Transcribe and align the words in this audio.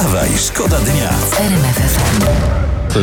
Wstawaj, 0.00 0.28
szkoda 0.38 0.76
dnia. 0.78 1.10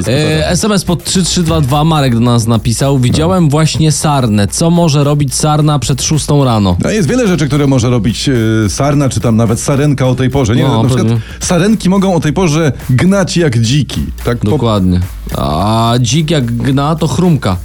E, 0.07 0.49
SMS 0.49 0.83
pod 0.85 1.03
3322 1.03 1.83
Marek 1.83 2.13
do 2.13 2.19
nas 2.19 2.47
napisał. 2.47 2.99
Widziałem 2.99 3.49
właśnie 3.49 3.91
sarnę. 3.91 4.47
Co 4.47 4.69
może 4.69 5.03
robić 5.03 5.35
sarna 5.35 5.79
przed 5.79 6.01
6 6.03 6.27
rano? 6.45 6.77
No 6.83 6.89
jest 6.89 7.09
wiele 7.09 7.27
rzeczy, 7.27 7.47
które 7.47 7.67
może 7.67 7.89
robić 7.89 8.29
e, 8.29 8.69
sarna, 8.69 9.09
czy 9.09 9.19
tam 9.19 9.35
nawet 9.35 9.59
sarenka 9.59 10.07
o 10.07 10.15
tej 10.15 10.29
porze. 10.29 10.55
Nie, 10.55 10.63
No, 10.63 10.83
na 10.83 10.89
przykład 10.89 11.07
pewnie. 11.07 11.21
sarenki 11.39 11.89
mogą 11.89 12.15
o 12.15 12.19
tej 12.19 12.33
porze 12.33 12.71
gnać 12.89 13.37
jak 13.37 13.59
dziki. 13.59 14.05
Tak 14.23 14.37
Dokładnie. 14.37 14.99
A 15.37 15.93
dzik 15.99 16.31
jak 16.31 16.45
gna, 16.45 16.95
to 16.95 17.07
chrumka. 17.07 17.57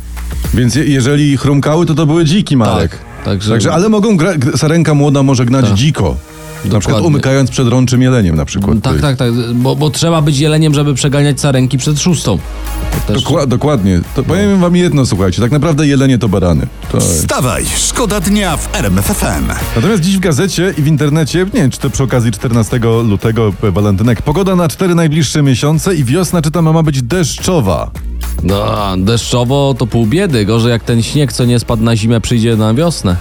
więc 0.54 0.74
je, 0.74 0.84
jeżeli 0.84 1.36
chrumkały, 1.36 1.86
to 1.86 1.94
to 1.94 2.06
były 2.06 2.24
dziki, 2.24 2.56
Marek. 2.56 2.90
Tak, 2.90 3.24
także- 3.24 3.50
Także, 3.50 3.72
ale 3.72 3.88
mogą 3.88 4.16
gra, 4.16 4.30
sarenka 4.56 4.94
młoda 4.94 5.22
może 5.22 5.44
gnać 5.46 5.64
Tak. 5.64 5.74
dziko. 5.74 6.16
Na 6.64 6.68
przykład 6.70 6.84
Dokładnie. 6.84 7.06
umykając 7.06 7.50
przed 7.50 7.68
rączym 7.68 8.02
jeleniem 8.02 8.36
na 8.36 8.44
przykład. 8.44 8.78
Tak, 8.82 9.00
tak, 9.00 9.16
tak. 9.16 9.32
Bo, 9.54 9.76
bo 9.76 9.90
trzeba 9.90 10.22
być 10.22 10.38
jeleniem, 10.38 10.74
żeby 10.74 10.94
przeganiać 10.94 11.40
sarenki 11.40 11.78
przed 11.78 12.00
szóstą. 12.00 12.38
Też... 13.06 13.22
Dokła- 13.24 13.46
dokładnie. 13.46 13.98
No. 13.98 14.04
To 14.14 14.22
powiem 14.22 14.60
wam 14.60 14.76
jedno, 14.76 15.06
słuchajcie. 15.06 15.42
Tak 15.42 15.50
naprawdę 15.50 15.86
jelenie 15.86 16.18
to 16.18 16.28
barany. 16.28 16.66
To 16.92 16.96
jest. 16.96 17.18
Wstawaj, 17.20 17.64
szkoda 17.76 18.20
dnia 18.20 18.56
w 18.56 18.74
RMF 18.74 19.04
FM. 19.04 19.48
Natomiast 19.76 20.02
dziś 20.02 20.16
w 20.16 20.20
gazecie 20.20 20.74
i 20.78 20.82
w 20.82 20.86
internecie, 20.86 21.38
nie 21.38 21.60
wiem 21.60 21.70
czy 21.70 21.78
to 21.78 21.90
przy 21.90 22.02
okazji 22.02 22.32
14 22.32 22.80
lutego, 23.04 23.52
walentynek, 23.62 24.22
pogoda 24.22 24.56
na 24.56 24.68
cztery 24.68 24.94
najbliższe 24.94 25.42
miesiące 25.42 25.94
i 25.94 26.04
wiosna, 26.04 26.42
czytam, 26.42 26.64
ma 26.74 26.82
być 26.82 27.02
deszczowa. 27.02 27.90
No, 28.42 28.94
deszczowo 28.98 29.74
to 29.78 29.86
pół 29.86 30.06
biedy. 30.06 30.44
Gorzej 30.44 30.70
jak 30.70 30.84
ten 30.84 31.02
śnieg, 31.02 31.32
co 31.32 31.44
nie 31.44 31.58
spadł 31.58 31.82
na 31.82 31.96
zimę, 31.96 32.20
przyjdzie 32.20 32.56
na 32.56 32.74
wiosnę. 32.74 33.16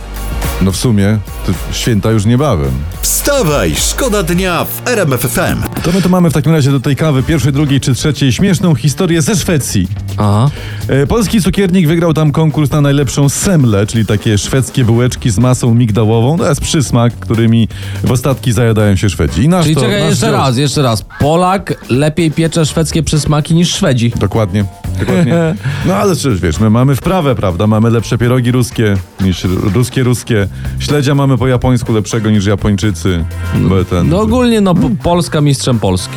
No 0.62 0.72
w 0.72 0.78
sumie, 0.78 1.18
to 1.46 1.52
święta 1.72 2.12
już 2.12 2.26
niebawem. 2.26 2.72
Wstawaj, 3.02 3.76
szkoda 3.76 4.24
dnia 4.24 4.66
w 4.66 4.88
RMF 4.88 5.22
FM. 5.22 5.82
To 5.84 5.92
my 5.92 6.02
to 6.02 6.10
mamy 6.10 6.30
w 6.30 6.34
takim 6.34 6.52
razie 6.52 6.72
do 6.72 6.80
tej 6.80 6.96
kawy 6.96 7.24
pierwszej, 7.24 7.54
drugiej 7.54 7.80
czy 7.82 7.94
trzeciej 7.94 8.32
śmieszną 8.32 8.76
historię 8.76 9.22
ze 9.22 9.36
Szwecji. 9.36 9.88
Aha. 10.18 10.50
E, 10.88 11.08
Polski 11.08 11.42
cukiernik 11.42 11.88
wygrał 11.88 12.14
tam 12.14 12.32
konkurs 12.32 12.72
na 12.72 12.82
najlepszą 12.82 13.30
semlę, 13.30 13.88
czyli 13.88 14.06
takie 14.06 14.38
szwedzkie 14.38 14.86
bułeczki 14.86 15.30
z 15.30 15.40
masą 15.40 15.74
migdałową. 15.74 16.38
To 16.38 16.50
jest 16.50 16.62
przysmak, 16.62 17.14
którymi 17.20 17.68
w 18.04 18.12
ostatki 18.12 18.52
zajadają 18.52 18.96
się 18.96 19.10
Szwedzi. 19.10 19.44
I 19.44 19.48
nasz 19.50 19.64
Czyli 19.64 19.76
to, 19.76 19.82
czekaj 19.82 20.00
nasz 20.02 20.10
jeszcze 20.10 20.26
dział- 20.26 20.36
raz, 20.36 20.58
jeszcze 20.58 20.82
raz. 20.82 21.06
Polak 21.20 21.86
lepiej 21.90 22.32
piecze 22.32 22.66
szwedzkie 22.66 23.04
przysmaki 23.04 23.56
niż 23.56 23.74
Szwedzi. 23.76 24.14
Dokładnie, 24.20 24.66
dokładnie. 25.00 25.34
No 25.86 25.96
ale 25.96 26.16
przecież 26.16 26.40
wiesz, 26.40 26.60
my 26.60 26.70
mamy 26.70 26.96
wprawę, 26.96 27.36
prawda? 27.36 27.68
Mamy 27.68 27.90
lepsze 27.90 28.18
pierogi 28.18 28.52
ruskie 28.52 28.96
niż 29.22 29.44
ruskie, 29.74 30.04
ruskie. 30.04 30.48
Śledzia 30.80 31.16
mamy 31.16 31.38
po 31.38 31.48
japońsku 31.48 31.94
lepszego 31.94 32.30
niż 32.30 32.46
Japończycy. 32.46 33.26
Bo 33.56 33.86
ten... 33.86 34.10
No 34.10 34.20
ogólnie, 34.22 34.62
no 34.62 34.76
po- 34.76 34.90
Polska 35.04 35.42
mistrzem 35.42 35.80
Polski. 35.80 36.16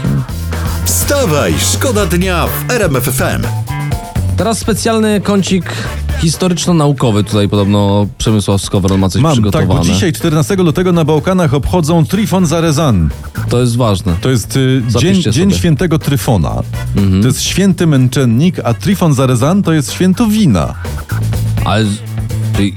Wstawaj, 0.85 1.55
szkoda 1.73 2.07
dnia 2.07 2.47
w 2.47 2.71
RMF 2.71 3.05
FM. 3.05 3.47
Teraz 4.37 4.59
specjalny 4.59 5.21
kącik 5.21 5.65
historyczno-naukowy. 6.21 7.25
Tutaj 7.25 7.49
podobno 7.49 8.07
Przemysław 8.19 8.63
Skowron 8.63 9.01
ma 9.01 9.09
coś 9.09 9.23
Mam, 9.23 9.31
tak, 9.33 9.43
przygotowane. 9.43 9.81
bo 9.81 9.85
dzisiaj 9.87 10.13
14 10.13 10.57
lutego 10.57 10.93
na 10.93 11.05
Bałkanach 11.05 11.55
obchodzą 11.55 12.07
Trifon 12.07 12.47
Zarezan. 12.47 13.09
To 13.49 13.61
jest 13.61 13.77
ważne. 13.77 14.17
To 14.21 14.31
jest 14.31 14.57
y, 14.57 14.83
dzień, 15.01 15.23
dzień 15.23 15.53
świętego 15.53 15.99
Tryfona. 15.99 16.55
To 17.23 17.27
jest 17.29 17.43
święty 17.43 17.87
męczennik, 17.87 18.57
a 18.65 18.75
Trifon 18.75 19.15
Zarezan 19.15 19.63
to 19.63 19.73
jest 19.73 19.93
święto 19.93 20.27
wina. 20.27 20.75
Ale 21.65 21.85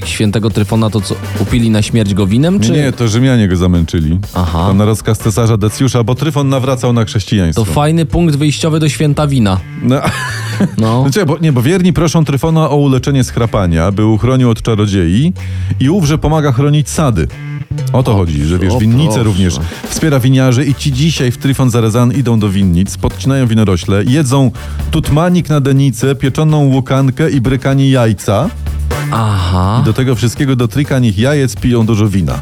świętego 0.05 0.49
Tryfona 0.49 0.89
to 0.89 1.01
co, 1.01 1.15
upili 1.39 1.69
na 1.69 1.81
śmierć 1.81 2.13
go 2.13 2.27
winem, 2.27 2.59
czy... 2.59 2.71
Nie, 2.71 2.91
to 2.91 3.07
Rzymianie 3.07 3.47
go 3.47 3.55
zamęczyli. 3.55 4.19
Aha. 4.33 4.65
Tam 4.67 4.77
na 4.77 4.85
rozkaz 4.85 5.19
cesarza 5.19 5.57
Decjusza, 5.57 6.03
bo 6.03 6.15
Tryfon 6.15 6.49
nawracał 6.49 6.93
na 6.93 7.05
chrześcijaństwo. 7.05 7.65
To 7.65 7.71
fajny 7.71 8.05
punkt 8.05 8.35
wyjściowy 8.35 8.79
do 8.79 8.89
święta 8.89 9.27
wina. 9.27 9.59
No, 9.81 10.01
No. 10.77 11.01
Znaczy, 11.09 11.25
bo, 11.25 11.37
nie, 11.37 11.51
bo 11.53 11.61
wierni 11.61 11.93
proszą 11.93 12.25
Tryfona 12.25 12.69
o 12.69 12.75
uleczenie 12.75 13.23
schrapania, 13.23 13.91
by 13.91 14.05
uchronił 14.05 14.49
od 14.49 14.61
czarodziei 14.61 15.33
i 15.79 15.89
ów, 15.89 16.05
że 16.05 16.17
pomaga 16.17 16.51
chronić 16.51 16.89
sady. 16.89 17.27
O 17.93 18.03
to 18.03 18.13
chodzi, 18.13 18.45
że 18.45 18.59
wiesz, 18.59 18.73
o 18.73 18.79
winnice 18.79 19.23
również 19.23 19.55
wspiera 19.89 20.19
winiarzy 20.19 20.65
i 20.65 20.75
ci 20.75 20.93
dzisiaj 20.93 21.31
w 21.31 21.37
Tryfon 21.37 21.69
Zarezan 21.69 22.13
idą 22.13 22.39
do 22.39 22.49
winnic, 22.49 22.97
podcinają 22.97 23.47
winorośle, 23.47 24.03
jedzą 24.03 24.51
tutmanik 24.91 25.49
na 25.49 25.61
denicę, 25.61 26.15
pieczoną 26.15 26.65
łukankę 26.65 27.29
i 27.29 27.41
brykanie 27.41 27.89
jajca. 27.89 28.49
Aha. 29.11 29.81
Do 29.85 29.93
tego 29.93 30.15
wszystkiego 30.15 30.55
do 30.55 30.67
trykanich 30.67 31.17
jajec 31.17 31.55
piją 31.55 31.85
dużo 31.85 32.07
wina. 32.07 32.39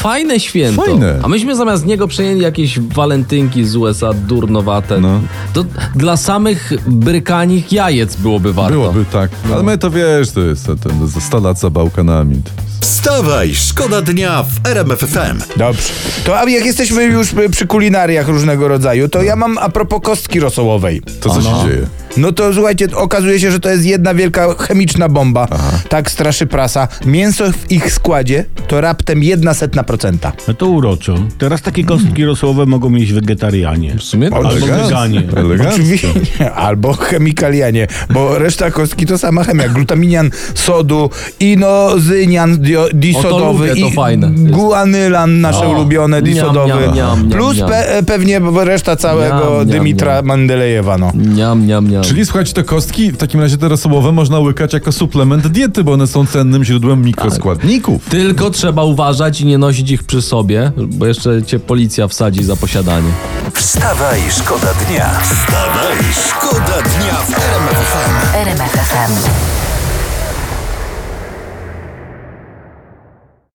Fajne 0.00 0.40
święto. 0.40 0.82
Fajne. 0.82 1.18
A 1.22 1.28
myśmy 1.28 1.56
zamiast 1.56 1.86
niego 1.86 2.08
przejęli 2.08 2.40
jakieś 2.40 2.80
walentynki 2.80 3.64
z 3.64 3.76
USA 3.76 4.12
durnowate. 4.12 5.00
No. 5.00 5.20
To 5.52 5.64
dla 5.94 6.16
samych 6.16 6.72
brykanich 6.86 7.72
jajec 7.72 8.16
byłoby 8.16 8.52
warto. 8.52 8.72
Byłoby 8.72 9.04
tak. 9.12 9.30
Ale 9.54 9.62
my 9.62 9.78
to 9.78 9.90
wiesz, 9.90 10.30
to 10.30 10.40
jest 10.40 10.66
ten, 10.66 11.08
za 11.08 11.20
100 11.20 11.40
lat 11.40 11.58
za 11.60 11.70
Bałkanami. 11.70 12.42
Wstawaj, 12.80 13.54
szkoda 13.54 14.02
dnia 14.02 14.42
w 14.42 14.66
RMF 14.66 14.98
FM. 15.00 15.58
Dobrze. 15.58 15.82
To 16.24 16.40
a 16.40 16.50
jak 16.50 16.64
jesteśmy 16.64 17.04
już 17.04 17.28
przy- 17.34 17.50
przy 17.50 17.66
kulinariach 17.66 18.28
różnego 18.28 18.68
rodzaju, 18.68 19.08
to 19.08 19.22
ja 19.22 19.36
mam 19.36 19.58
a 19.58 19.68
propos 19.68 20.00
kostki 20.02 20.40
rosołowej. 20.40 21.02
To 21.20 21.30
co 21.30 21.42
się 21.42 21.68
dzieje? 21.68 21.86
No 22.16 22.32
to 22.32 22.54
słuchajcie, 22.54 22.88
okazuje 22.94 23.40
się, 23.40 23.50
że 23.50 23.60
to 23.60 23.68
jest 23.70 23.84
jedna 23.84 24.14
wielka 24.14 24.54
chemiczna 24.54 25.08
bomba. 25.08 25.48
Tak 25.88 26.10
straszy 26.10 26.46
prasa. 26.46 26.88
Mięso 27.06 27.52
w 27.52 27.72
ich 27.72 27.92
składzie 27.92 28.44
to 28.68 28.80
raptem 28.80 29.22
jedna 29.22 29.54
setna 29.54 29.84
procenta. 29.90 30.32
No 30.48 30.54
to 30.54 30.66
uroczo. 30.66 31.14
Teraz 31.38 31.62
takie 31.62 31.84
kostki 31.84 32.24
rosołowe 32.24 32.66
mogą 32.66 32.90
mieć 32.90 33.12
wegetarianie. 33.12 33.94
W 33.98 34.02
sumie 34.02 34.26
Ale 34.26 34.36
Albo 34.36 34.50
Elegancko. 34.50 34.84
weganie. 34.84 35.22
Elegancko. 35.36 35.74
Oczywiście. 35.74 36.08
Albo 36.66 36.92
chemikalianie, 36.92 37.86
bo 38.10 38.38
reszta 38.38 38.70
kostki 38.70 39.06
to 39.06 39.18
sama 39.18 39.44
chemia. 39.44 39.68
Glutaminian 39.68 40.30
sodu, 40.54 41.10
inozynian 41.40 42.58
dio, 42.58 42.86
disodowy 42.94 43.68
lubię, 43.68 43.80
to 43.82 43.88
i 43.88 43.92
fajne 43.92 44.30
guanylan 44.30 45.40
nasze 45.40 45.66
O, 45.66 45.70
ulubione 45.70 46.22
niam, 46.22 46.34
disodowy. 46.34 46.68
niam, 46.68 46.94
niam, 46.94 46.94
niam, 46.94 47.30
plus 47.30 47.56
niam. 47.56 47.68
Pe, 47.68 48.02
pewnie 48.06 48.40
reszta 48.64 48.96
całego 48.96 49.34
Niam, 49.36 49.56
niam, 49.56 49.66
Dymitra 49.66 50.14
niam. 50.14 50.26
Mandelejewa. 50.26 50.98
No. 50.98 51.12
Niam, 51.14 51.66
niam, 51.66 51.90
niam. 51.90 52.02
Czyli 52.04 52.24
słuchajcie, 52.24 52.52
te 52.52 52.62
kostki 52.64 53.12
w 53.12 53.16
takim 53.16 53.40
razie 53.40 53.56
te 53.56 53.68
rosołowe 53.68 54.12
można 54.12 54.38
łykać 54.38 54.72
jako 54.72 54.92
suplement 54.92 55.46
diety, 55.46 55.84
bo 55.84 55.92
one 55.92 56.06
są 56.06 56.26
cennym 56.26 56.64
źródłem 56.64 57.02
mikroskładników. 57.04 58.04
Tylko 58.08 58.50
trzeba 58.50 58.84
uważać 58.84 59.40
i 59.40 59.46
nie 59.46 59.58
nosić 59.58 59.79
ich 59.88 60.04
przy 60.04 60.22
sobie, 60.22 60.72
bo 60.76 61.06
jeszcze 61.06 61.42
cię 61.42 61.58
policja 61.58 62.08
wsadzi 62.08 62.44
za 62.44 62.56
posiadanie. 62.56 63.12
Wstawaj, 63.54 64.20
szkoda 64.30 64.74
dnia. 64.74 65.20
Wstawaj, 65.20 65.96
szkoda 66.28 66.82
dnia 66.82 67.14
w 67.14 67.59